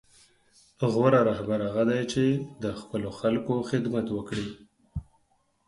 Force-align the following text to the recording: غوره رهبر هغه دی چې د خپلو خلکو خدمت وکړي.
غوره 0.93 1.21
رهبر 1.29 1.59
هغه 1.67 1.83
دی 1.89 2.01
چې 2.13 2.25
د 2.63 2.65
خپلو 2.79 3.09
خلکو 3.19 3.53
خدمت 3.69 4.07
وکړي. 4.11 4.47